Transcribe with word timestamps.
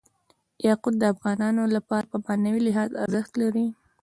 یاقوت 0.67 0.95
د 0.99 1.03
افغانانو 1.13 1.63
لپاره 1.75 2.05
په 2.11 2.17
معنوي 2.25 2.61
لحاظ 2.67 2.89
ارزښت 3.03 3.31
لري. 3.41 3.67